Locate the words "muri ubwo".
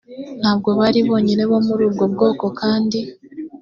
1.67-2.03